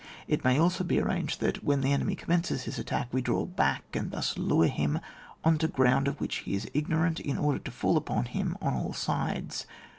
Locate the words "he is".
6.37-6.67